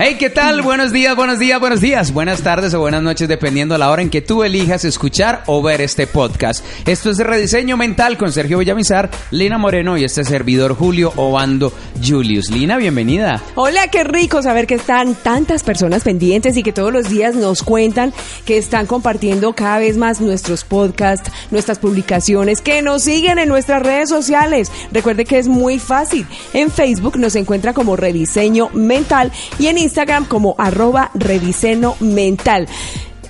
[0.00, 0.62] Hey, ¿qué tal?
[0.62, 4.00] Buenos días, buenos días, buenos días, buenas tardes o buenas noches, dependiendo a la hora
[4.00, 6.64] en que tú elijas escuchar o ver este podcast.
[6.86, 12.48] Esto es Rediseño Mental con Sergio Villamizar, Lina Moreno y este servidor Julio Obando Julius.
[12.48, 13.42] Lina, bienvenida.
[13.56, 17.64] Hola, qué rico saber que están tantas personas pendientes y que todos los días nos
[17.64, 23.48] cuentan que están compartiendo cada vez más nuestros podcasts, nuestras publicaciones, que nos siguen en
[23.48, 24.70] nuestras redes sociales.
[24.92, 26.24] Recuerde que es muy fácil.
[26.52, 29.87] En Facebook nos encuentra como Rediseño Mental y en Instagram
[30.28, 32.68] como arroba reviseno mental.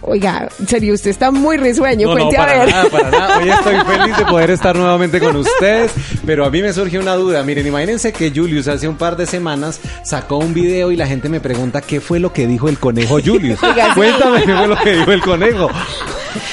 [0.01, 2.07] Oiga, serio, usted está muy risueño.
[2.09, 2.69] No, no, Cuente a para ver.
[2.71, 3.39] nada, para nada.
[3.39, 5.93] Hoy estoy feliz de poder estar nuevamente con ustedes,
[6.25, 7.43] pero a mí me surge una duda.
[7.43, 11.29] Miren, imagínense que Julius hace un par de semanas sacó un video y la gente
[11.29, 13.63] me pregunta qué fue lo que dijo el conejo Julius.
[13.63, 13.93] Oiga.
[13.95, 15.69] Cuéntame qué fue lo que dijo el conejo.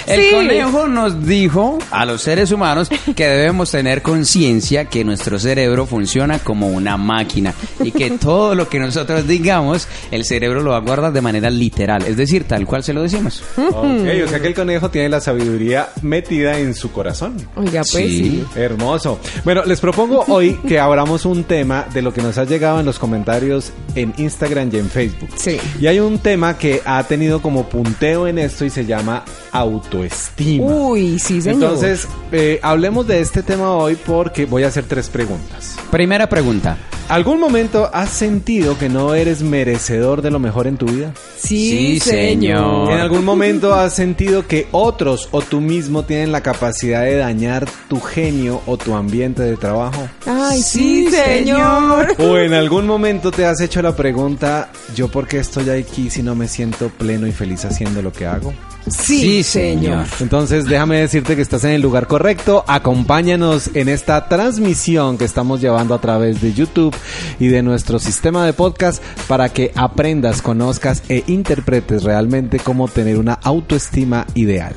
[0.07, 0.29] El Sí.
[0.31, 6.39] conejo nos dijo a los seres humanos que debemos tener conciencia que nuestro cerebro funciona
[6.39, 10.81] como una máquina y que todo lo que nosotros digamos, el cerebro lo va a
[10.81, 13.43] guardar de manera literal, es decir, tal cual se lo decimos.
[13.57, 17.35] Ok, o sea que el conejo tiene la sabiduría metida en su corazón.
[17.55, 18.23] Oiga, pues Sí.
[18.23, 18.45] sí.
[18.55, 19.19] Hermoso.
[19.43, 22.85] Bueno, les propongo hoy que abramos un tema de lo que nos ha llegado en
[22.85, 25.29] los comentarios en Instagram y en Facebook.
[25.35, 25.57] Sí.
[25.79, 29.23] Y hay un tema que ha tenido como punteo en esto y se llama
[29.57, 30.65] autoestima.
[30.65, 31.63] Uy, sí, señor.
[31.63, 35.77] Entonces, eh, hablemos de este tema hoy porque voy a hacer tres preguntas.
[35.91, 36.77] Primera pregunta.
[37.07, 41.13] ¿Algún momento has sentido que no eres merecedor de lo mejor en tu vida?
[41.37, 42.91] sí, Sí, señor.
[42.91, 47.67] ¿En algún momento has sentido que otros o tú mismo tienen la capacidad de dañar
[47.87, 50.07] tu genio o tu ambiente de trabajo?
[50.25, 52.15] Ay, sí, Sí, señor.
[52.17, 56.23] ¿O en algún momento te has hecho la pregunta, ¿yo por qué estoy aquí si
[56.23, 58.51] no me siento pleno y feliz haciendo lo que hago?
[58.87, 60.05] Sí, Sí, señor.
[60.05, 60.05] señor.
[60.19, 62.63] Entonces déjame decirte que estás en el lugar correcto.
[62.67, 66.94] Acompáñanos en esta transmisión que estamos llevando a través de YouTube
[67.39, 73.17] y de nuestro sistema de podcast para que aprendas, conozcas e interpretes realmente cómo tener
[73.17, 74.73] una autoestima ideal.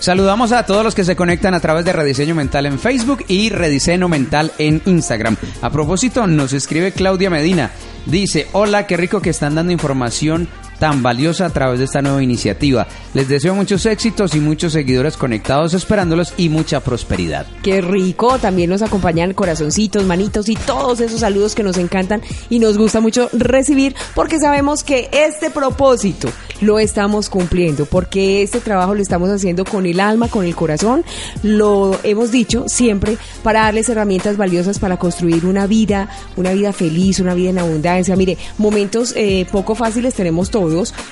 [0.00, 3.50] Saludamos a todos los que se conectan a través de Rediseño Mental en Facebook y
[3.50, 5.36] Rediseño Mental en Instagram.
[5.60, 7.70] A propósito, nos escribe Claudia Medina.
[8.06, 10.48] Dice, hola, qué rico que están dando información
[10.80, 12.88] tan valiosa a través de esta nueva iniciativa.
[13.14, 17.46] Les deseo muchos éxitos y muchos seguidores conectados esperándolos y mucha prosperidad.
[17.62, 22.58] Qué rico, también nos acompañan corazoncitos, manitos y todos esos saludos que nos encantan y
[22.58, 26.28] nos gusta mucho recibir porque sabemos que este propósito
[26.60, 31.04] lo estamos cumpliendo, porque este trabajo lo estamos haciendo con el alma, con el corazón,
[31.42, 37.20] lo hemos dicho siempre para darles herramientas valiosas para construir una vida, una vida feliz,
[37.20, 38.16] una vida en abundancia.
[38.16, 40.69] Mire, momentos eh, poco fáciles tenemos todos,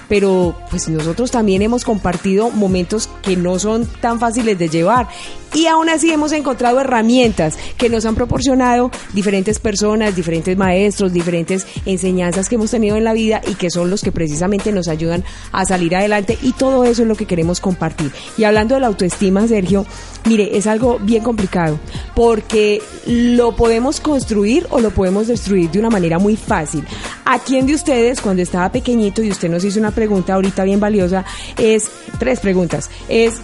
[0.09, 5.09] pero pues nosotros también hemos compartido momentos que no son tan fáciles de llevar
[5.55, 11.67] y aún así hemos encontrado herramientas que nos han proporcionado diferentes personas, diferentes maestros, diferentes
[11.87, 15.25] enseñanzas que hemos tenido en la vida y que son los que precisamente nos ayudan
[15.53, 18.13] a salir adelante y todo eso es lo que queremos compartir.
[18.37, 19.87] Y hablando de la autoestima, Sergio,
[20.27, 21.79] mire, es algo bien complicado
[22.15, 26.85] porque lo podemos construir o lo podemos destruir de una manera muy fácil.
[27.25, 30.81] ¿A quién de ustedes cuando estaba pequeñito y usted nos hizo una pregunta ahorita bien
[30.81, 31.25] valiosa
[31.57, 32.91] es tres preguntas?
[33.09, 33.35] Es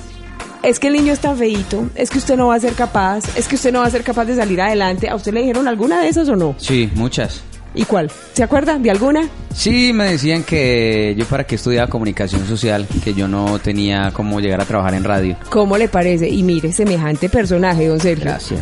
[0.64, 3.24] es que el niño es tan feíto, es que usted no va a ser capaz,
[3.36, 5.08] es que usted no va a ser capaz de salir adelante.
[5.08, 6.54] ¿A usted le dijeron alguna de esas o no?
[6.58, 7.42] Sí, muchas.
[7.74, 8.10] ¿Y cuál?
[8.32, 9.28] ¿Se acuerda de alguna?
[9.54, 14.40] Sí, me decían que yo para qué estudiaba comunicación social, que yo no tenía cómo
[14.40, 15.36] llegar a trabajar en radio.
[15.48, 16.28] ¿Cómo le parece?
[16.28, 18.24] Y mire, semejante personaje, don Sergio.
[18.24, 18.60] Gracias.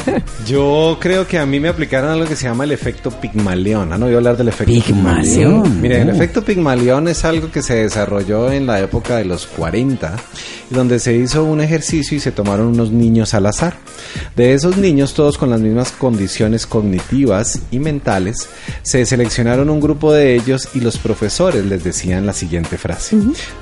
[0.46, 3.92] Yo creo que a mí me aplicaron algo que se llama el efecto Pigmalión.
[3.92, 5.80] ¿Han oído hablar del efecto Pigmalión.
[5.80, 10.16] Mire, el efecto Pigmalión es algo que se desarrolló en la época de los 40,
[10.70, 13.74] donde se hizo un ejercicio y se tomaron unos niños al azar.
[14.36, 18.48] De esos niños, todos con las mismas condiciones cognitivas y mentales,
[18.82, 23.16] se seleccionaron un grupo de ellos y los profesores les decían la siguiente frase.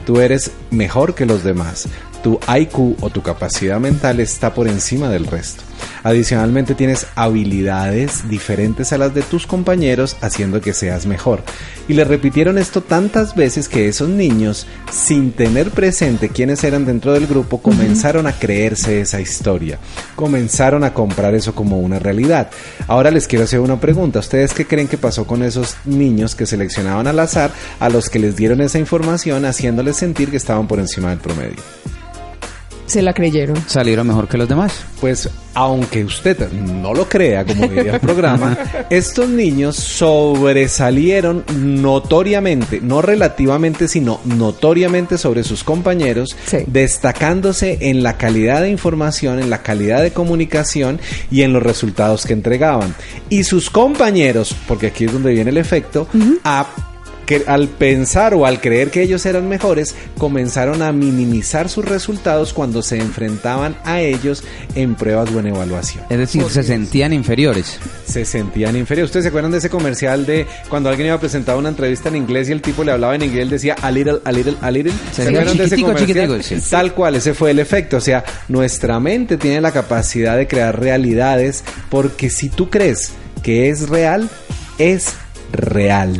[0.06, 1.88] Tú eres mejor que los demás.
[2.22, 5.62] Tu IQ o tu capacidad mental está por encima del resto.
[6.02, 11.42] Adicionalmente tienes habilidades diferentes a las de tus compañeros haciendo que seas mejor.
[11.88, 17.12] Y le repitieron esto tantas veces que esos niños, sin tener presente quiénes eran dentro
[17.12, 19.78] del grupo, comenzaron a creerse esa historia.
[20.16, 22.50] Comenzaron a comprar eso como una realidad.
[22.86, 24.18] Ahora les quiero hacer una pregunta.
[24.18, 27.50] ¿Ustedes qué creen que pasó con esos niños que seleccionaban al azar
[27.80, 31.62] a los que les dieron esa información haciéndoles sentir que estaban por encima del promedio?
[32.88, 33.56] Se la creyeron.
[33.66, 34.72] Salieron mejor que los demás.
[35.00, 38.56] Pues aunque usted no lo crea, como diría el programa,
[38.90, 46.58] estos niños sobresalieron notoriamente, no relativamente, sino notoriamente sobre sus compañeros, Sí.
[46.66, 51.00] destacándose en la calidad de información, en la calidad de comunicación
[51.30, 52.94] y en los resultados que entregaban.
[53.28, 56.08] Y sus compañeros, porque aquí es donde viene el efecto,
[56.44, 56.66] a
[57.28, 62.54] que al pensar o al creer que ellos eran mejores, comenzaron a minimizar sus resultados
[62.54, 64.42] cuando se enfrentaban a ellos
[64.74, 66.04] en pruebas o en evaluación.
[66.08, 67.78] Es decir, se sentían inferiores.
[68.06, 69.10] Se sentían inferiores.
[69.10, 72.16] ¿Ustedes se acuerdan de ese comercial de cuando alguien iba a presentar una entrevista en
[72.16, 74.70] inglés y el tipo le hablaba en inglés, él decía a little, a little, a
[74.70, 74.94] little?
[75.12, 76.56] Se veía chiquitico, chiquitico, sí.
[76.70, 77.98] Tal cual, ese fue el efecto.
[77.98, 83.68] O sea, nuestra mente tiene la capacidad de crear realidades porque si tú crees que
[83.68, 84.30] es real,
[84.78, 85.27] es real.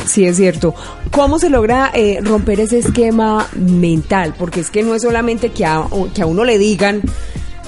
[0.07, 0.75] Sí, es cierto.
[1.11, 4.35] ¿Cómo se logra eh, romper ese esquema mental?
[4.39, 5.85] Porque es que no es solamente que a,
[6.15, 7.03] que a uno le digan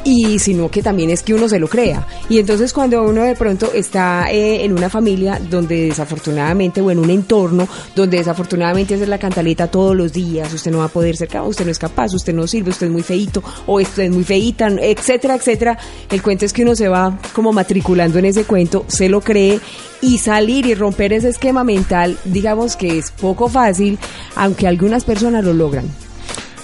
[0.04, 2.06] y sino que también es que uno se lo crea.
[2.28, 6.98] Y entonces cuando uno de pronto está eh, en una familia donde desafortunadamente o en
[6.98, 11.16] un entorno donde desafortunadamente es la cantaleta todos los días, usted no va a poder
[11.16, 14.04] ser capaz, usted no es capaz, usted no sirve, usted es muy feito o usted
[14.04, 15.78] es muy feita, etcétera, etcétera.
[16.10, 19.60] El cuento es que uno se va como matriculando en ese cuento, se lo cree
[20.00, 23.98] y salir y romper ese esquema mental, digamos que es poco fácil,
[24.34, 26.09] aunque algunas personas lo logran.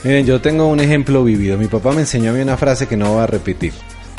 [0.07, 1.59] Miren, yo tengo un ejemplo vivido.
[1.59, 3.73] Mi papá me enseñó a mí una frase que no voy a repetir.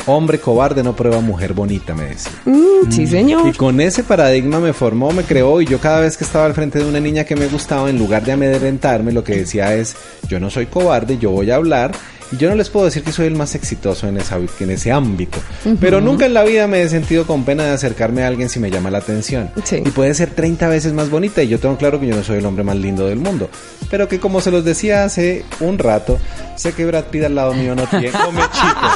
[0.05, 2.33] Hombre cobarde no prueba mujer bonita, me decía.
[2.43, 3.47] Mm, sí, señor.
[3.47, 6.53] Y con ese paradigma me formó, me creó y yo cada vez que estaba al
[6.53, 9.95] frente de una niña que me gustaba, en lugar de amedrentarme, lo que decía es,
[10.27, 11.93] yo no soy cobarde, yo voy a hablar
[12.37, 15.37] yo no les puedo decir que soy el más exitoso en, esa, en ese ámbito.
[15.79, 18.59] Pero nunca en la vida me he sentido con pena de acercarme a alguien si
[18.59, 19.49] me llama la atención.
[19.63, 19.81] Sí.
[19.85, 22.39] Y puede ser 30 veces más bonita y yo tengo claro que yo no soy
[22.39, 23.49] el hombre más lindo del mundo.
[23.89, 26.19] Pero que como se los decía hace un rato,
[26.55, 28.91] sé que Brad Pitt al lado mío no tiene come chicos.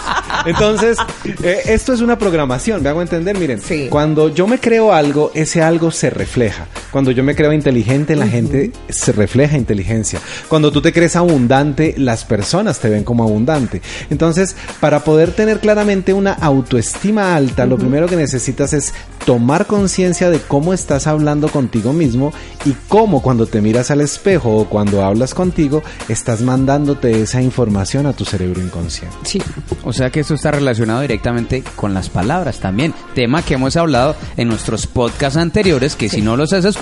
[0.46, 0.98] Entonces,
[1.44, 3.62] eh, esto es una programación, me hago entender, miren.
[3.62, 3.88] Sí.
[3.90, 6.68] Cuando yo me creo algo, ese algo se refleja.
[6.92, 10.20] Cuando yo me creo inteligente, la gente se refleja inteligencia.
[10.48, 13.82] Cuando tú te crees abundante, las personas te ven como abundante.
[14.10, 18.94] Entonces, para poder tener claramente una autoestima alta, lo primero que necesitas es
[19.26, 22.34] tomar conciencia de cómo estás hablando contigo mismo
[22.66, 28.06] y cómo cuando te miras al espejo o cuando hablas contigo, estás mandándote esa información
[28.06, 29.16] a tu cerebro inconsciente.
[29.24, 29.42] Sí.
[29.84, 32.94] O sea que esto está relacionado directamente con las palabras también.
[33.14, 36.81] Tema que hemos hablado en nuestros podcasts anteriores, que si no los has escuchado,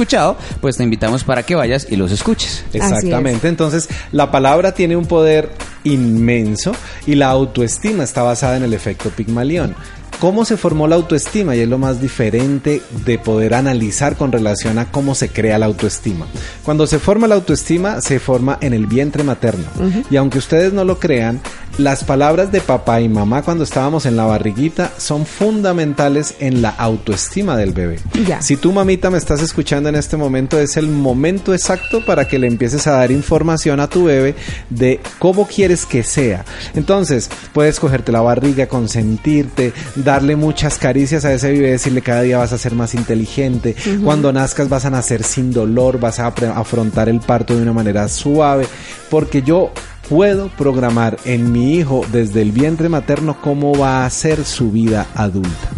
[0.61, 2.63] pues te invitamos para que vayas y los escuches.
[2.73, 5.51] Exactamente, entonces la palabra tiene un poder
[5.83, 6.73] inmenso
[7.05, 9.75] y la autoestima está basada en el efecto Pigmalión.
[10.19, 11.55] ¿Cómo se formó la autoestima?
[11.55, 15.65] Y es lo más diferente de poder analizar con relación a cómo se crea la
[15.65, 16.27] autoestima.
[16.65, 19.63] Cuando se forma la autoestima, se forma en el vientre materno.
[20.11, 21.39] Y aunque ustedes no lo crean,
[21.77, 26.69] las palabras de papá y mamá cuando estábamos en la barriguita son fundamentales en la
[26.69, 27.99] autoestima del bebé.
[28.27, 28.41] Ya.
[28.41, 32.39] Si tú mamita me estás escuchando en este momento, es el momento exacto para que
[32.39, 34.35] le empieces a dar información a tu bebé
[34.69, 36.43] de cómo quieres que sea.
[36.75, 42.37] Entonces, puedes cogerte la barriga, consentirte, darle muchas caricias a ese bebé, decirle cada día
[42.37, 47.09] vas a ser más inteligente, cuando nazcas vas a nacer sin dolor, vas a afrontar
[47.09, 48.67] el parto de una manera suave,
[49.09, 49.71] porque yo
[50.09, 55.07] puedo programar en mi hijo desde el vientre materno cómo va a ser su vida
[55.15, 55.69] adulta.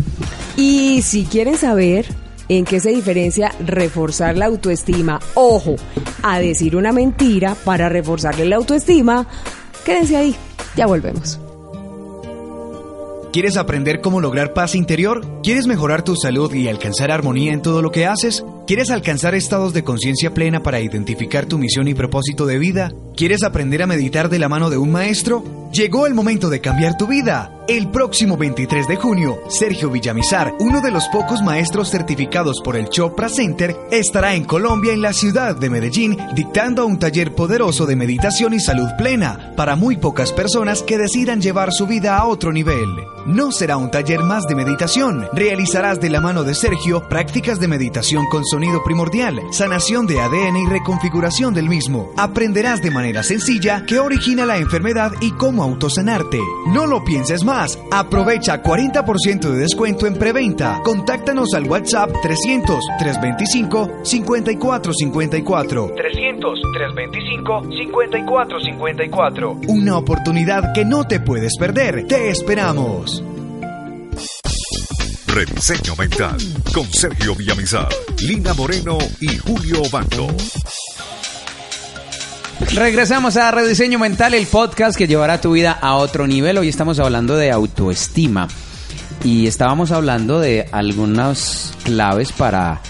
[0.55, 2.05] Y si quieren saber
[2.47, 5.75] en qué se diferencia reforzar la autoestima, ojo,
[6.23, 9.27] a decir una mentira para reforzarle la autoestima,
[9.85, 10.35] quédense ahí,
[10.75, 11.39] ya volvemos.
[13.31, 15.25] ¿Quieres aprender cómo lograr paz interior?
[15.41, 18.43] ¿Quieres mejorar tu salud y alcanzar armonía en todo lo que haces?
[18.67, 22.91] ¿Quieres alcanzar estados de conciencia plena para identificar tu misión y propósito de vida?
[23.17, 25.43] ¿Quieres aprender a meditar de la mano de un maestro?
[25.73, 27.57] Llegó el momento de cambiar tu vida.
[27.67, 32.89] El próximo 23 de junio, Sergio Villamizar, uno de los pocos maestros certificados por el
[32.89, 37.95] Chopra Center, estará en Colombia, en la ciudad de Medellín, dictando un taller poderoso de
[37.95, 42.51] meditación y salud plena para muy pocas personas que decidan llevar su vida a otro
[42.51, 42.89] nivel.
[43.25, 45.27] No será un taller más de meditación.
[45.31, 50.57] Realizarás de la mano de Sergio prácticas de meditación con sonido primordial, sanación de ADN
[50.57, 52.11] y reconfiguración del mismo.
[52.17, 56.39] Aprenderás de manera sencilla qué origina la enfermedad y cómo autosanarte.
[56.67, 57.79] No lo pienses más.
[57.91, 60.81] Aprovecha 40% de descuento en preventa.
[60.83, 65.93] Contáctanos al WhatsApp 300 325 5454.
[65.95, 69.57] 300 325 5454.
[69.67, 72.05] Una oportunidad que no te puedes perder.
[72.07, 73.23] Te esperamos.
[75.33, 76.37] Rediseño Mental
[76.73, 77.87] con Sergio Villamizar,
[78.19, 80.27] Lina Moreno y Julio Bando.
[82.73, 86.57] Regresamos a Rediseño Mental, el podcast que llevará tu vida a otro nivel.
[86.57, 88.49] Hoy estamos hablando de autoestima
[89.23, 92.81] y estábamos hablando de algunas claves para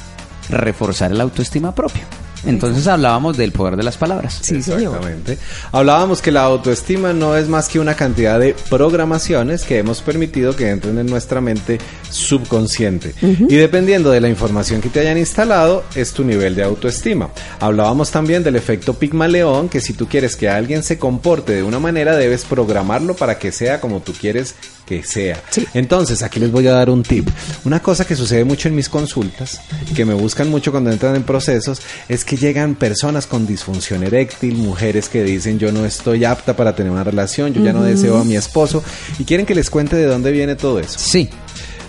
[0.50, 2.11] reforzar el autoestima propio.
[2.46, 4.40] Entonces hablábamos del poder de las palabras.
[4.42, 4.96] Sí, señor.
[4.96, 5.38] Exactamente.
[5.72, 10.56] Hablábamos que la autoestima no es más que una cantidad de programaciones que hemos permitido
[10.56, 11.80] que entren en nuestra mente
[12.10, 13.14] subconsciente.
[13.22, 17.30] Y dependiendo de la información que te hayan instalado, es tu nivel de autoestima.
[17.60, 21.80] Hablábamos también del efecto Pigmaleón, que si tú quieres que alguien se comporte de una
[21.80, 24.56] manera, debes programarlo para que sea como tú quieres
[24.86, 25.42] que sea.
[25.74, 27.30] Entonces, aquí les voy a dar un tip.
[27.64, 29.62] Una cosa que sucede mucho en mis consultas,
[29.96, 34.56] que me buscan mucho cuando entran en procesos, es que llegan personas con disfunción eréctil,
[34.56, 38.18] mujeres que dicen yo no estoy apta para tener una relación, yo ya no deseo
[38.18, 38.84] a mi esposo,
[39.20, 40.98] y quieren que les cuente de dónde viene todo eso.
[41.00, 41.30] Sí.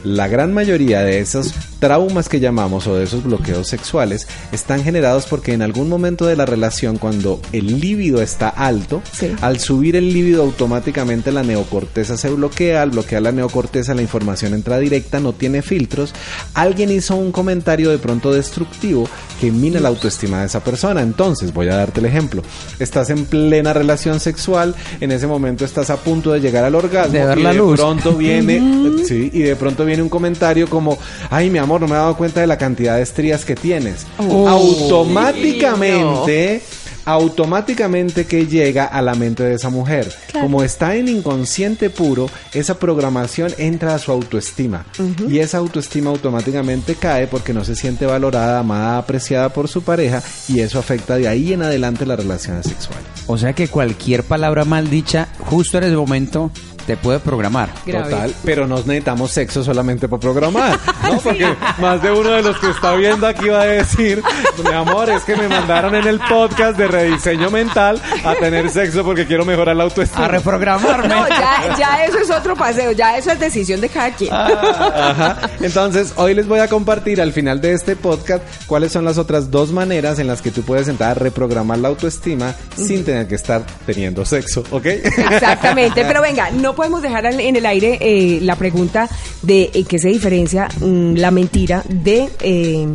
[0.05, 5.27] La gran mayoría de esos traumas que llamamos o de esos bloqueos sexuales están generados
[5.29, 9.33] porque en algún momento de la relación cuando el líbido está alto, Sí.
[9.41, 14.55] al subir el líbido automáticamente la neocorteza se bloquea, al bloquear la neocorteza la información
[14.55, 16.15] entra directa, no tiene filtros,
[16.55, 19.09] alguien hizo un comentario de pronto destructivo
[19.41, 21.03] que mina la autoestima de esa persona.
[21.03, 22.43] Entonces, voy a darte el ejemplo.
[22.79, 27.13] Estás en plena relación sexual, en ese momento estás a punto de llegar al orgasmo
[27.13, 27.81] De ver y la de luz.
[27.81, 28.63] pronto viene,
[29.05, 30.97] sí, y de pronto viene un comentario como,
[31.31, 34.07] ay, mi amor, no me he dado cuenta de la cantidad de estrías que tienes.
[34.19, 36.63] Automáticamente,
[37.05, 40.13] automáticamente que llega a la mente de esa mujer.
[40.33, 44.87] Como está en inconsciente puro, esa programación entra a su autoestima.
[45.29, 50.23] Y esa autoestima automáticamente cae porque no se siente valorada, amada, apreciada por su pareja
[50.49, 53.05] y eso afecta de ahí en adelante las relaciones sexuales.
[53.27, 56.51] O sea que cualquier palabra mal dicha justo en ese momento
[56.87, 57.71] te puede programar.
[57.87, 58.11] Grave.
[58.11, 61.19] Total, pero no necesitamos sexo solamente para programar, ¿no?
[61.19, 64.23] Porque más de uno de los que está viendo aquí va a decir,
[64.65, 69.05] mi amor, es que me mandaron en el podcast de rediseño mental a tener sexo
[69.05, 70.25] porque quiero mejorar la autoestima.
[70.25, 71.09] A reprogramarme.
[71.09, 74.33] No, ya, ya eso es otro paseo, ya eso es decisión de cada quien.
[74.33, 75.51] Ajá.
[75.61, 79.51] Entonces, hoy les voy a compartir al final de este podcast cuáles son las otras
[79.51, 83.35] dos maneras en las que tú puedes entrar a reprogramar la autoestima sin tener que
[83.35, 84.87] estar teniendo sexo, ¿ok?
[84.87, 89.09] Exactamente, pero venga, no podemos dejar en el aire eh, la pregunta
[89.43, 92.87] de en qué se diferencia mm, la mentira de eh,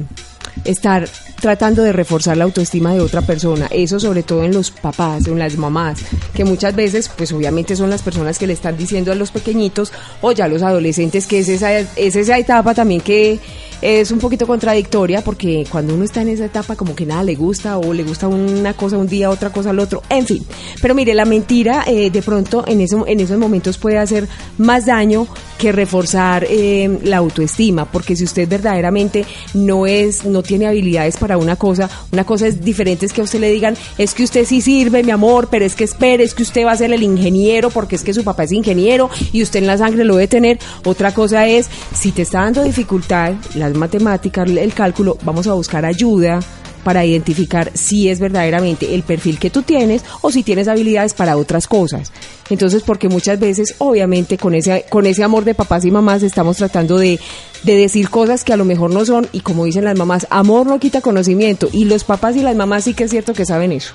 [0.64, 1.08] estar
[1.40, 5.38] tratando de reforzar la autoestima de otra persona, eso sobre todo en los papás, en
[5.38, 6.00] las mamás,
[6.34, 9.92] que muchas veces, pues obviamente son las personas que le están diciendo a los pequeñitos
[10.22, 13.40] o ya a los adolescentes que es esa, es esa etapa también que
[13.82, 17.36] es un poquito contradictoria porque cuando uno está en esa etapa como que nada le
[17.36, 20.46] gusta o le gusta una cosa un día, otra cosa al otro, en fin.
[20.82, 24.86] Pero mire, la mentira eh, de pronto en, eso, en esos momentos puede hacer más
[24.86, 31.18] daño que reforzar eh, la autoestima, porque si usted verdaderamente no es, no tiene habilidades
[31.18, 34.24] para una cosa, una cosa es diferente es que a usted le digan, es que
[34.24, 36.92] usted sí sirve, mi amor, pero es que espere, es que usted va a ser
[36.94, 40.16] el ingeniero porque es que su papá es ingeniero y usted en la sangre lo
[40.16, 40.60] debe tener.
[40.84, 43.34] Otra cosa es, si te está dando dificultad,
[43.70, 46.40] las matemáticas, el cálculo, vamos a buscar ayuda
[46.84, 51.36] para identificar si es verdaderamente el perfil que tú tienes o si tienes habilidades para
[51.36, 52.14] otras cosas.
[52.50, 56.56] Entonces, porque muchas veces, obviamente, con ese, con ese amor de papás y mamás estamos
[56.56, 57.20] tratando de,
[57.64, 60.66] de decir cosas que a lo mejor no son, y como dicen las mamás, amor
[60.66, 63.74] no quita conocimiento, y los papás y las mamás sí que es cierto que saben
[63.74, 63.94] eso.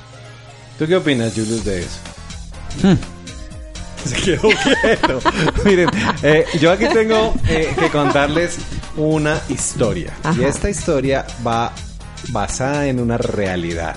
[0.78, 1.98] ¿Tú qué opinas, Julius, de eso?
[4.04, 5.20] Se quedó quieto.
[5.64, 5.88] Miren,
[6.22, 8.58] eh, yo aquí tengo eh, que contarles
[8.96, 10.12] una historia.
[10.38, 11.72] Y esta historia va
[12.30, 13.96] basada en una realidad.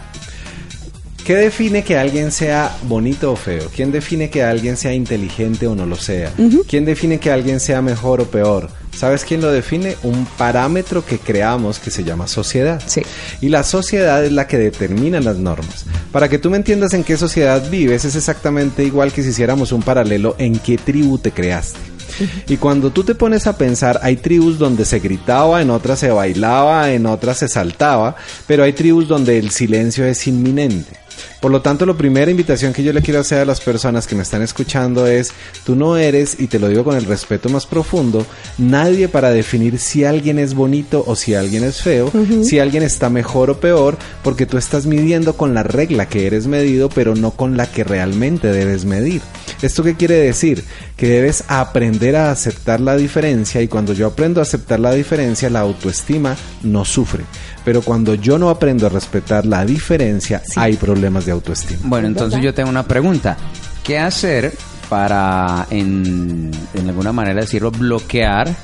[1.26, 3.64] ¿Qué define que alguien sea bonito o feo?
[3.76, 6.32] ¿Quién define que alguien sea inteligente o no lo sea?
[6.68, 8.70] ¿Quién define que alguien sea mejor o peor?
[8.96, 9.98] ¿Sabes quién lo define?
[10.04, 12.80] Un parámetro que creamos que se llama sociedad.
[12.86, 13.02] Sí.
[13.42, 15.86] Y la sociedad es la que determina las normas.
[16.12, 19.72] Para que tú me entiendas en qué sociedad vives, es exactamente igual que si hiciéramos
[19.72, 21.95] un paralelo en qué tribu te creaste.
[22.48, 26.12] Y cuando tú te pones a pensar, hay tribus donde se gritaba, en otras se
[26.12, 28.16] bailaba, en otras se saltaba,
[28.48, 31.05] pero hay tribus donde el silencio es inminente.
[31.42, 34.16] Por lo tanto, la primera invitación que yo le quiero hacer a las personas que
[34.16, 35.32] me están escuchando es,
[35.66, 38.26] tú no eres, y te lo digo con el respeto más profundo,
[38.58, 42.12] nadie para definir si alguien es bonito o si alguien es feo,
[42.44, 46.48] si alguien está mejor o peor, porque tú estás midiendo con la regla que eres
[46.48, 49.22] medido, pero no con la que realmente debes medir.
[49.62, 50.64] ¿Esto qué quiere decir?
[50.98, 55.50] Que debes aprender a aceptar la diferencia y cuando yo aprendo a aceptar la diferencia,
[55.50, 57.24] la autoestima no sufre.
[57.66, 61.82] Pero cuando yo no aprendo a respetar la diferencia, hay problemas de autoestima.
[61.84, 63.36] Bueno, entonces yo tengo una pregunta.
[63.84, 64.54] ¿Qué hacer
[64.88, 68.56] para, en, en alguna manera decirlo, bloquear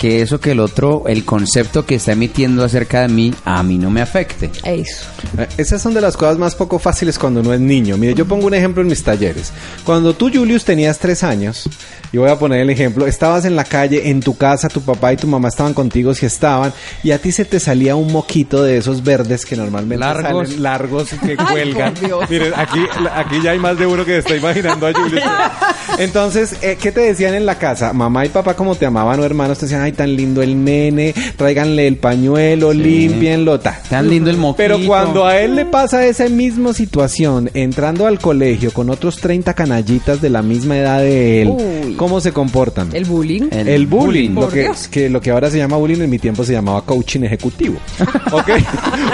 [0.00, 3.76] que eso que el otro, el concepto que está emitiendo acerca de mí, a mí
[3.76, 4.50] no me afecte.
[4.64, 5.04] Eso.
[5.36, 7.98] Eh, Esas son de las cosas más poco fáciles cuando uno es niño.
[7.98, 9.52] Mire, yo pongo un ejemplo en mis talleres.
[9.84, 11.68] Cuando tú, Julius, tenías tres años,
[12.12, 15.12] y voy a poner el ejemplo, estabas en la calle, en tu casa, tu papá
[15.12, 18.62] y tu mamá estaban contigo si estaban, y a ti se te salía un moquito
[18.62, 20.48] de esos verdes que normalmente Largos.
[20.48, 21.92] salen largos y que cuelgan.
[22.30, 22.80] Miren, aquí,
[23.14, 25.22] aquí ya hay más de uno que está imaginando a Julius.
[25.98, 27.92] Entonces, eh, ¿qué te decían en la casa?
[27.92, 31.14] Mamá y papá, como te amaban o hermanos, te decían, ay, tan lindo el nene,
[31.36, 33.80] tráiganle el pañuelo, límpienlo, ta.
[33.88, 34.56] Tan lindo el moquito.
[34.56, 39.54] Pero cuando a él le pasa esa misma situación, entrando al colegio con otros 30
[39.54, 41.94] canallitas de la misma edad de él, Uy.
[41.96, 42.90] ¿cómo se comportan?
[42.92, 43.48] El bullying.
[43.50, 46.44] El El bullying, lo que, que lo que ahora se llama bullying en mi tiempo
[46.44, 47.78] se llamaba coaching ejecutivo.
[48.32, 48.50] ¿Ok?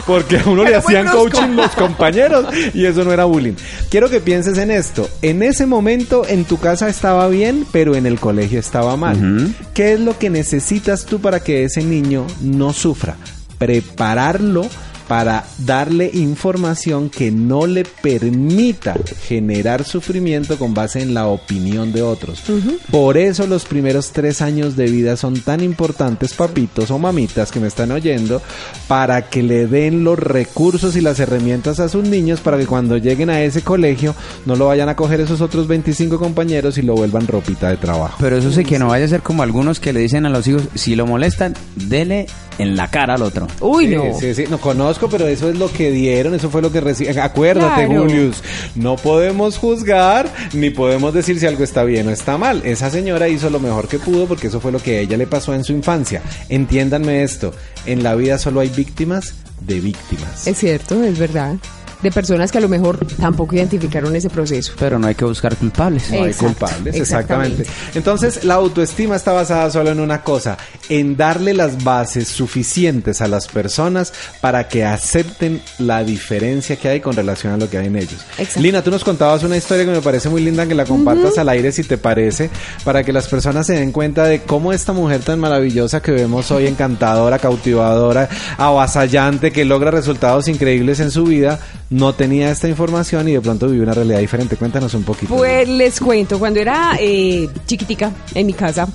[0.06, 3.54] Porque a uno le hacían coaching los compañeros y eso no era bullying.
[3.90, 5.08] Quiero que pienses en esto.
[5.22, 9.54] En ese momento en tu casa estaba bien, pero en el colegio estaba mal.
[9.74, 10.65] ¿Qué es lo que necesitas
[11.06, 13.16] tú para que ese niño no sufra?
[13.56, 14.66] Prepararlo
[15.08, 22.02] para darle información que no le permita generar sufrimiento con base en la opinión de
[22.02, 22.42] otros.
[22.90, 27.60] Por eso los primeros tres años de vida son tan importantes, papitos o mamitas que
[27.60, 28.42] me están oyendo,
[28.88, 32.96] para que le den los recursos y las herramientas a sus niños para que cuando
[32.96, 36.94] lleguen a ese colegio no lo vayan a coger esos otros 25 compañeros y lo
[36.94, 38.16] vuelvan ropita de trabajo.
[38.20, 40.46] Pero eso sí que no vaya a ser como algunos que le dicen a los
[40.46, 42.26] hijos, si lo molestan, dele
[42.58, 43.46] en la cara al otro.
[43.60, 44.18] Uy, Sí, no.
[44.18, 47.22] Sí, sí, no conozco, pero eso es lo que dieron, eso fue lo que recibieron.
[47.22, 48.02] Acuérdate, Claro.
[48.02, 48.42] Julius,
[48.74, 52.62] no podemos juzgar ni podemos decir si algo está bien o está mal.
[52.64, 55.26] Esa señora hizo lo mejor que pudo porque eso fue lo que a ella le
[55.26, 56.22] pasó en su infancia.
[56.48, 57.52] Entiéndanme esto,
[57.84, 60.46] en la vida solo hay víctimas de víctimas.
[60.46, 61.56] Es cierto, es verdad.
[62.02, 64.72] De personas que a lo mejor tampoco identificaron ese proceso.
[64.78, 66.10] Pero no hay que buscar culpables.
[66.10, 67.62] No hay culpables, exactamente.
[67.62, 67.66] exactamente.
[67.94, 73.28] Entonces, la autoestima está basada solo en una cosa, en darle las bases suficientes a
[73.28, 77.86] las personas para que acepten la diferencia que hay con relación a lo que hay
[77.86, 78.24] en ellos.
[78.38, 78.60] Exacto.
[78.60, 81.48] Lina, tú nos contabas una historia que me parece muy linda, que la compartas al
[81.48, 82.50] aire si te parece,
[82.84, 86.50] para que las personas se den cuenta de cómo esta mujer tan maravillosa que vemos
[86.50, 88.28] hoy, encantadora, cautivadora,
[88.58, 91.58] avasallante, que logra resultados increíbles en su vida,
[91.90, 94.56] no tenía esta información y de pronto vive una realidad diferente.
[94.56, 95.34] Cuéntanos un poquito.
[95.34, 98.88] Pues les cuento, cuando era eh, chiquitica en mi casa,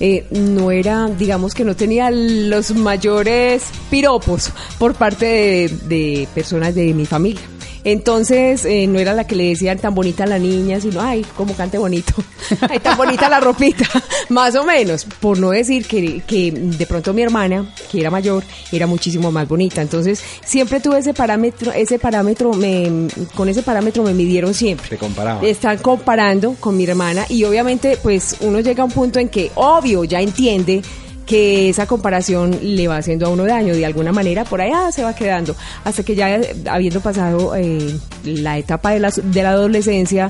[0.00, 6.74] eh, no era, digamos que no tenía los mayores piropos por parte de, de personas
[6.74, 7.42] de mi familia.
[7.92, 11.54] Entonces, eh, no era la que le decían tan bonita la niña, sino, ay, como
[11.54, 12.12] cante bonito,
[12.68, 13.86] ay, tan bonita la ropita,
[14.28, 18.44] más o menos, por no decir que, que de pronto mi hermana, que era mayor,
[18.72, 19.80] era muchísimo más bonita.
[19.80, 24.98] Entonces, siempre tuve ese parámetro, ese parámetro, me, con ese parámetro me midieron siempre Te
[24.98, 25.42] comparaban.
[25.44, 29.50] están comparando con mi hermana y obviamente pues uno llega a un punto en que
[29.54, 30.82] obvio ya entiende
[31.28, 35.04] que esa comparación le va haciendo a uno daño de alguna manera por allá se
[35.04, 39.50] va quedando hasta que ya eh, habiendo pasado eh, la etapa de la, de la
[39.50, 40.28] adolescencia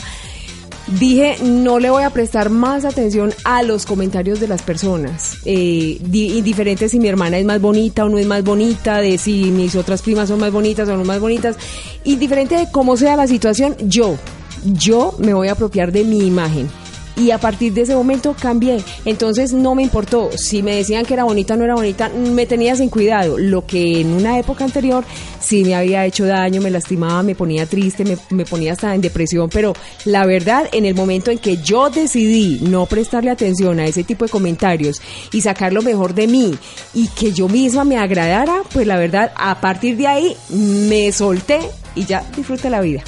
[0.98, 5.34] Dije, no le voy a prestar más atención a los comentarios de las personas.
[5.44, 9.18] Eh, di- indiferente si mi hermana es más bonita o no es más bonita, de
[9.18, 11.56] si mis otras primas son más bonitas o no más bonitas.
[12.04, 14.16] Indiferente de cómo sea la situación, yo,
[14.64, 16.70] yo me voy a apropiar de mi imagen.
[17.18, 18.82] Y a partir de ese momento cambié.
[19.04, 20.30] Entonces no me importó.
[20.36, 23.38] Si me decían que era bonita o no era bonita, me tenía sin cuidado.
[23.38, 25.04] Lo que en una época anterior
[25.40, 29.00] sí me había hecho daño, me lastimaba, me ponía triste, me, me ponía hasta en
[29.00, 29.48] depresión.
[29.50, 29.72] Pero
[30.04, 34.24] la verdad, en el momento en que yo decidí no prestarle atención a ese tipo
[34.24, 35.00] de comentarios
[35.32, 36.54] y sacar lo mejor de mí
[36.94, 41.60] y que yo misma me agradara, pues la verdad, a partir de ahí me solté
[41.94, 43.02] y ya disfruté la vida.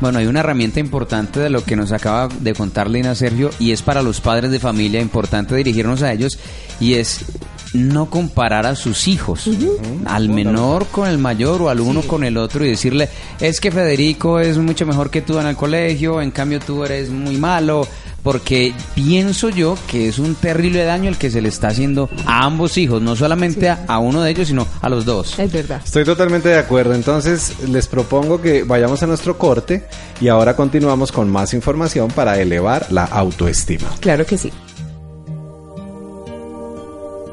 [0.00, 3.72] Bueno, hay una herramienta importante de lo que nos acaba de contar Lina Sergio y
[3.72, 6.38] es para los padres de familia importante dirigirnos a ellos
[6.78, 7.24] y es
[7.74, 9.50] no comparar a sus hijos,
[10.06, 13.08] al menor con el mayor o al uno con el otro y decirle,
[13.40, 17.10] es que Federico es mucho mejor que tú en el colegio, en cambio tú eres
[17.10, 17.86] muy malo,
[18.22, 22.44] porque pienso yo que es un terrible daño el que se le está haciendo a
[22.44, 25.38] ambos hijos, no solamente a, a uno de ellos, sino a los dos.
[25.38, 25.80] Es verdad.
[25.84, 26.94] Estoy totalmente de acuerdo.
[26.94, 29.84] Entonces, les propongo que vayamos a nuestro corte
[30.20, 33.88] y ahora continuamos con más información para elevar la autoestima.
[34.00, 34.52] Claro que sí.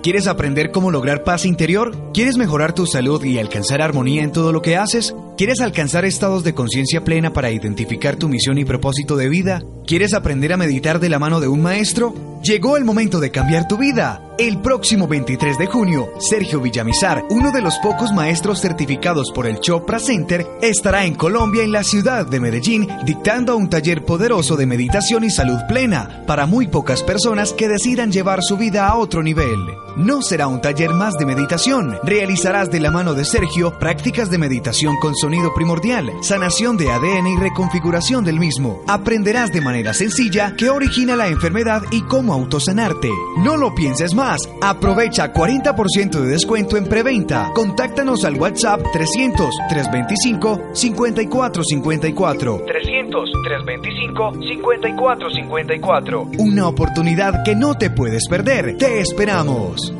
[0.05, 2.11] ¿Quieres aprender cómo lograr paz interior?
[2.13, 5.15] ¿Quieres mejorar tu salud y alcanzar armonía en todo lo que haces?
[5.37, 9.61] ¿Quieres alcanzar estados de conciencia plena para identificar tu misión y propósito de vida?
[9.85, 12.15] ¿Quieres aprender a meditar de la mano de un maestro?
[12.41, 14.21] Llegó el momento de cambiar tu vida.
[14.37, 19.59] El próximo 23 de junio, Sergio Villamizar, uno de los pocos maestros certificados por el
[19.59, 24.65] Chopra Center, estará en Colombia, en la ciudad de Medellín, dictando un taller poderoso de
[24.65, 29.23] meditación y salud plena para muy pocas personas que decidan llevar su vida a otro
[29.23, 29.59] nivel.
[29.95, 31.97] No será un taller más de meditación.
[32.03, 37.25] Realizarás de la mano de Sergio prácticas de meditación con sonido primordial, sanación de ADN
[37.25, 38.83] y reconfiguración del mismo.
[38.85, 43.09] Aprenderás de manera sencilla qué origina la enfermedad y cómo autosanarte.
[43.39, 44.39] No lo pienses más.
[44.61, 47.49] Aprovecha 40% de descuento en preventa.
[47.55, 52.61] Contáctanos al WhatsApp 300 325 5454.
[52.67, 56.27] 300 325 5454.
[56.37, 58.77] Una oportunidad que no te puedes perder.
[58.77, 59.91] Te esperamos.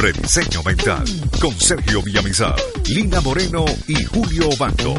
[0.00, 1.04] Rediseño Mental
[1.40, 2.54] con Sergio Villamizar,
[2.88, 4.94] Lina Moreno y Julio Bando.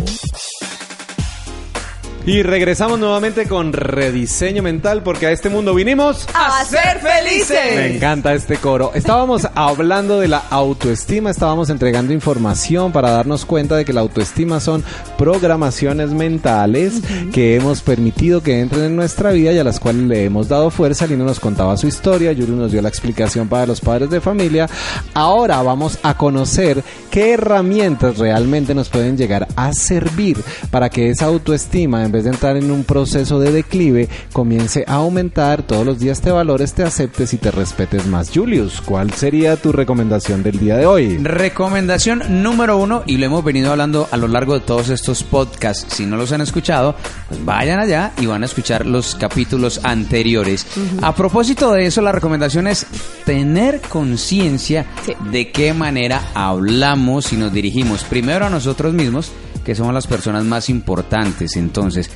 [2.25, 7.75] Y regresamos nuevamente con rediseño mental porque a este mundo vinimos ¡A ser felices!
[7.75, 8.91] Me encanta este coro.
[8.93, 14.59] Estábamos hablando de la autoestima, estábamos entregando información para darnos cuenta de que la autoestima
[14.59, 14.83] son
[15.17, 17.01] programaciones mentales
[17.33, 20.69] que hemos permitido que entren en nuestra vida y a las cuales le hemos dado
[20.69, 21.07] fuerza.
[21.07, 24.69] Lino nos contaba su historia, Yuri nos dio la explicación para los padres de familia.
[25.13, 30.37] Ahora vamos a conocer qué herramientas realmente nos pueden llegar a servir
[30.69, 34.95] para que esa autoestima, en vez de entrar en un proceso de declive, comience a
[34.95, 38.31] aumentar, todos los días te valores, te aceptes y te respetes más.
[38.33, 41.19] Julius, ¿cuál sería tu recomendación del día de hoy?
[41.19, 45.93] Recomendación número uno, y lo hemos venido hablando a lo largo de todos estos podcasts.
[45.93, 46.95] Si no los han escuchado,
[47.27, 50.65] pues vayan allá y van a escuchar los capítulos anteriores.
[51.03, 52.87] A propósito de eso, la recomendación es
[53.23, 55.13] tener conciencia Sí.
[55.31, 59.31] de qué manera hablamos y nos dirigimos primero a nosotros mismos,
[59.63, 61.55] que somos las personas más importantes.
[61.55, 62.09] Entonces,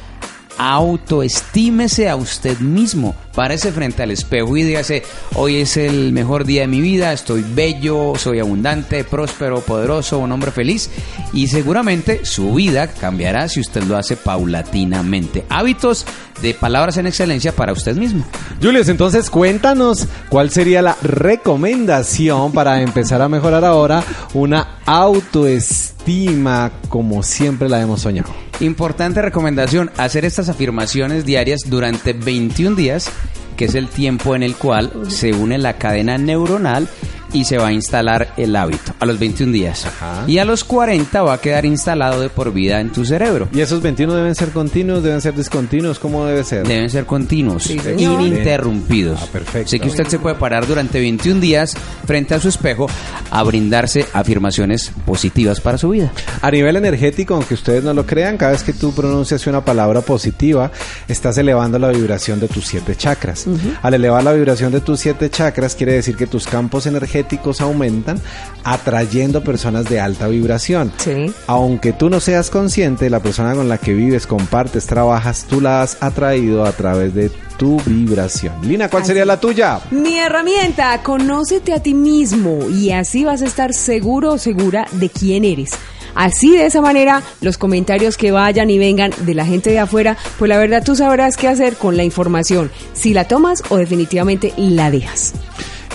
[0.57, 3.15] autoestímese a usted mismo.
[3.35, 5.03] Párese frente al espejo y dígase,
[5.35, 10.31] hoy es el mejor día de mi vida, estoy bello, soy abundante, próspero, poderoso, un
[10.31, 10.89] hombre feliz.
[11.33, 15.45] Y seguramente su vida cambiará si usted lo hace paulatinamente.
[15.49, 16.05] Hábitos
[16.41, 18.23] de palabras en excelencia para usted mismo.
[18.61, 27.23] Julius, entonces cuéntanos cuál sería la recomendación para empezar a mejorar ahora una autoestima como
[27.23, 28.29] siempre la hemos soñado.
[28.63, 33.09] Importante recomendación, hacer estas afirmaciones diarias durante 21 días,
[33.57, 36.87] que es el tiempo en el cual se une la cadena neuronal
[37.33, 39.85] y se va a instalar el hábito a los 21 días.
[39.85, 40.23] Ajá.
[40.27, 43.49] Y a los 40 va a quedar instalado de por vida en tu cerebro.
[43.51, 45.99] ¿Y esos 21 deben ser continuos, deben ser discontinuos?
[45.99, 46.67] ¿Cómo debe ser?
[46.67, 49.19] Deben ser continuos, Sí, ininterrumpidos.
[49.23, 49.67] Ah, perfecto.
[49.67, 52.87] Así que usted se puede parar durante 21 días frente a su espejo
[53.31, 56.11] a brindarse afirmaciones positivas para su vida.
[56.41, 60.01] A nivel energético, aunque ustedes no lo crean, cada vez que tú pronuncias una palabra
[60.01, 60.71] positiva,
[61.07, 63.45] estás elevando la vibración de tus siete chakras.
[63.81, 67.22] Al elevar la vibración de tus siete chakras, quiere decir que tus campos energéticos
[67.59, 68.19] aumentan,
[68.63, 70.91] atrayendo personas de alta vibración.
[70.97, 71.33] Sí.
[71.47, 75.81] Aunque tú no seas consciente, la persona con la que vives, compartes, trabajas, tú la
[75.81, 78.53] has atraído a través de tu vibración.
[78.63, 79.79] Lina, ¿cuál Así sería la tuya?
[79.91, 85.09] Mi herramienta, conócete a ti mismo y así vas a estar seguro o segura de
[85.09, 85.71] quién eres.
[86.15, 90.17] Así de esa manera, los comentarios que vayan y vengan de la gente de afuera,
[90.37, 94.53] pues la verdad tú sabrás qué hacer con la información, si la tomas o definitivamente
[94.57, 95.33] la dejas.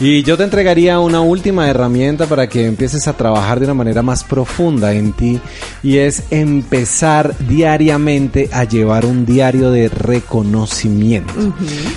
[0.01, 4.01] Y yo te entregaría una última herramienta para que empieces a trabajar de una manera
[4.01, 5.41] más profunda en ti
[5.83, 11.33] y es empezar diariamente a llevar un diario de reconocimiento.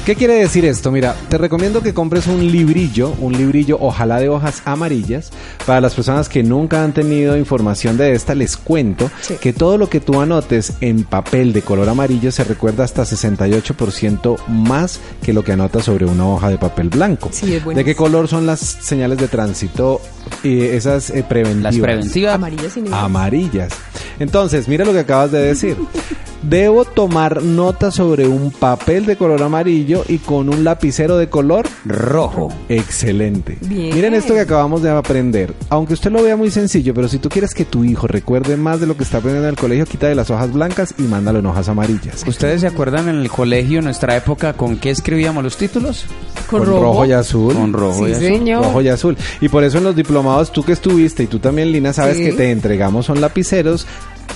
[0.04, 0.92] ¿Qué quiere decir esto?
[0.92, 5.30] Mira, te recomiendo que compres un librillo, un librillo ojalá de hojas amarillas.
[5.68, 9.36] Para las personas que nunca han tenido información de esta, les cuento Sí.
[9.40, 14.38] que todo lo que tú anotes en papel de color amarillo se recuerda hasta 68%
[14.48, 17.30] más que lo que anotas sobre una hoja de papel blanco.
[17.32, 20.00] Sí, es ¿De qué color son las señales de tránsito?
[20.44, 21.76] Y esas eh, preventivas.
[21.76, 22.36] Las preventivas.
[22.36, 23.04] Amarillas y negras.
[23.04, 23.74] Amarillas.
[24.18, 25.76] Entonces, mira lo que acabas de decir.
[26.44, 31.68] Debo tomar nota sobre un papel de color amarillo y con un lapicero de color
[31.86, 32.50] Rojo.
[32.68, 33.60] Excelente.
[33.62, 33.94] Bien.
[33.94, 35.54] Miren esto que acabamos de aprender.
[35.70, 38.80] Aunque usted lo vea muy sencillo, pero si tú quieres que tu hijo recuerde más
[38.80, 41.40] de lo que está aprendiendo en el colegio, quita de las hojas blancas y mándalo
[41.40, 42.24] en hojas amarillas.
[42.28, 46.06] ¿Ustedes se acuerdan en el colegio, en nuestra época, con qué escribíamos los títulos?
[46.50, 47.06] Con, rojo.
[47.06, 47.54] y azul.
[47.54, 48.26] Con rojo Sí, y azul.
[48.26, 48.64] señor.
[48.64, 49.18] Rojo y azul.
[49.42, 52.24] Y por eso en los diplomados, tú que estuviste y tú también, Lina, sabes Sí.
[52.26, 53.86] que te entregamos son lapiceros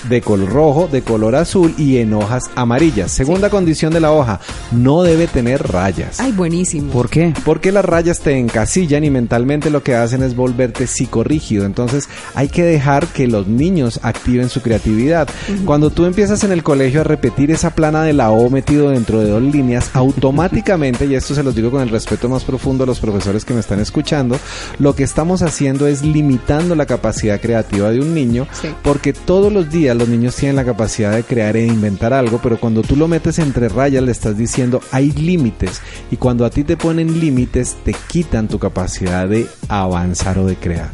[0.08, 3.10] de color rojo, de color azul y en hojas amarillas.
[3.10, 4.40] Segunda condición de la hoja,
[4.72, 6.20] no debe tener rayas.
[6.20, 6.92] Ay, buenísimo.
[6.92, 7.34] ¿Por qué?
[7.44, 11.64] Porque las rayas te encasillan y mentalmente lo que hacen es volverte psicorrígido.
[11.64, 15.28] Entonces hay que dejar que los niños activen su creatividad.
[15.64, 19.20] Cuando tú empiezas en el colegio a repetir esa plana de la O metido dentro
[19.20, 22.86] de dos líneas, automáticamente, y esto se los digo con el respeto más profundo a
[22.86, 24.36] los profesores que me están escuchando,
[24.78, 28.68] lo que estamos haciendo es limitando la capacidad creativa de un niño, Sí.
[28.82, 32.58] porque todos los días los niños tienen la capacidad de crear e inventar algo, pero
[32.58, 36.64] cuando tú lo metes entre rayas le estás diciendo hay límites, y cuando a ti
[36.64, 40.90] te ponen límites te quitan tu capacidad de avanzar o de crear.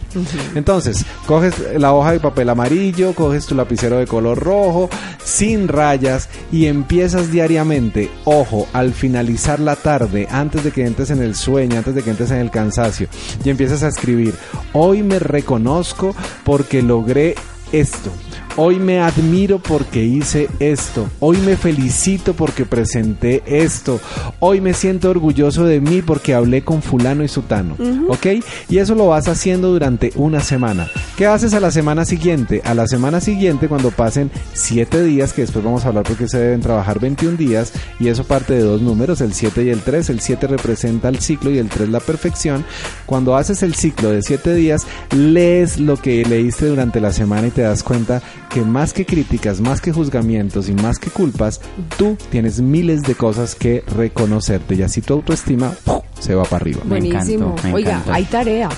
[0.55, 4.91] Entonces, coges la hoja de papel amarillo, coges tu lapicero de color rojo,
[5.25, 11.23] sin rayas, y empiezas diariamente, ojo, al finalizar la tarde, antes de que entres en
[11.23, 13.09] el sueño, antes de que entres en el cansancio,
[13.45, 14.35] y empiezas a escribir,
[14.73, 17.35] hoy me reconozco porque logré
[17.73, 18.11] esto.
[18.57, 21.09] Hoy me admiro porque hice esto.
[21.21, 23.99] Hoy me felicito porque presenté esto.
[24.41, 27.77] Hoy me siento orgulloso de mí porque hablé con fulano y sutano.
[28.09, 28.27] ¿Ok?
[28.69, 30.87] Y eso lo vas haciendo durante una semana.
[31.17, 32.61] ¿Qué haces a la semana siguiente?
[32.65, 36.38] A la semana siguiente, cuando pasen 7 días, que después vamos a hablar porque se
[36.38, 40.11] deben trabajar 21 días, y eso parte de dos números, el 7 y el 3.
[40.11, 42.67] El 7 representa el ciclo y el 3 la perfección.
[43.07, 47.51] Cuando haces el ciclo de 7 días, lees lo que leíste durante la semana y
[47.51, 48.21] te das cuenta
[48.53, 51.61] que más que críticas, más que juzgamientos y más que culpas,
[51.97, 56.03] tú tienes miles de cosas que reconocerte y así tu autoestima ¡puf!
[56.21, 56.81] se va para arriba.
[56.85, 57.47] Me Buenísimo.
[57.47, 58.12] encantó, me Oiga, encantó.
[58.12, 58.69] hay tarea.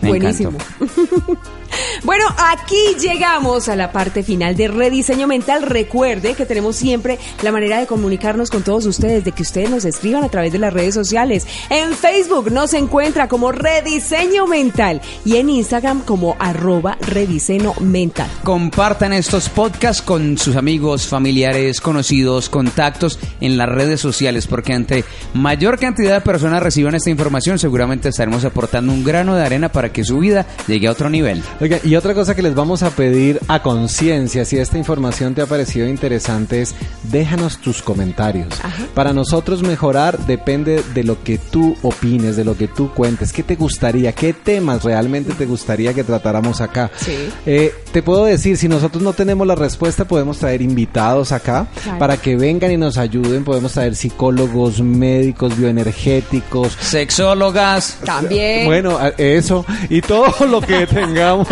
[0.00, 0.58] Me Buenísimo.
[2.04, 5.62] bueno, aquí llegamos a la parte final de rediseño mental.
[5.62, 9.84] Recuerde que tenemos siempre la manera de comunicarnos con todos ustedes, de que ustedes nos
[9.84, 11.46] escriban a través de las redes sociales.
[11.70, 18.30] En Facebook nos encuentra como rediseño mental y en Instagram como arroba rediseño mental.
[18.44, 25.04] Compartan estos podcasts con sus amigos, familiares, conocidos, contactos en las redes sociales, porque entre
[25.34, 29.92] mayor cantidad de personas reciban esta información, seguramente estaremos aportando un grano de arena para
[29.92, 31.42] que su vida llegue a otro nivel.
[31.60, 35.42] Oiga, y otra cosa que les vamos a pedir a conciencia, si esta información te
[35.42, 36.72] ha parecido interesante, es
[37.10, 38.46] déjanos tus comentarios.
[38.94, 43.42] Para nosotros mejorar depende de lo que tú opines, de lo que tú cuentes, qué
[43.42, 46.92] te gustaría, qué temas realmente te gustaría que tratáramos acá.
[46.96, 47.28] Sí.
[47.44, 51.98] Eh, te puedo decir, si nosotros no tenemos la respuesta, podemos traer invitados acá Claro.
[51.98, 57.98] para que vengan y nos ayuden, podemos traer psicólogos, médicos, bioenergéticos, Sexólogas.
[58.04, 58.66] También.
[58.66, 61.47] bueno, eso y todo lo que tengamos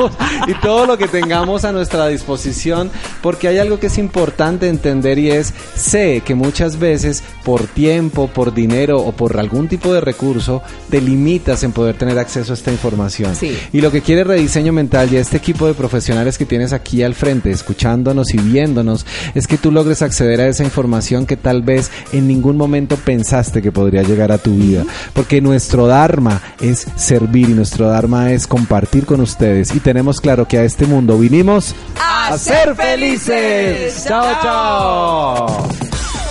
[0.47, 2.91] y todo lo que tengamos a nuestra disposición,
[3.23, 8.29] porque hay algo que es importante entender y es sé que muchas veces por tiempo,
[8.29, 12.55] por dinero o por algún tipo de recurso te limitas en poder tener acceso a
[12.55, 13.35] esta información.
[13.37, 13.57] Sí.
[13.73, 17.15] Y lo que quiere Rediseño Mental y este equipo de profesionales que tienes aquí al
[17.15, 21.91] frente, escuchándonos y viéndonos, es que tú logres acceder a esa información que tal vez
[22.13, 24.85] en ningún momento pensaste que podría llegar a tu vida.
[25.13, 29.75] Porque nuestro Dharma es servir y nuestro Dharma es compartir con ustedes.
[29.75, 34.05] Y tenemos claro que a este mundo vinimos A ser felices.
[34.05, 35.69] Chao, chao.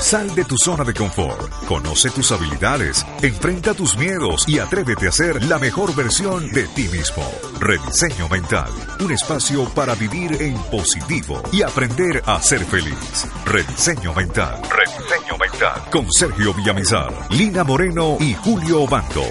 [0.02, 5.12] Sal de tu zona de confort, conoce tus habilidades, enfrenta tus miedos y atrévete a
[5.14, 7.24] ser la mejor versión de ti mismo.
[7.62, 13.26] Rediseño Mental, un espacio para vivir en positivo y aprender a ser feliz.
[13.46, 19.24] Rediseño Mental, Rediseño Mental, con Sergio Villamizar, Lina Moreno y Julio Bando.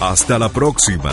[0.00, 1.12] Hasta la próxima.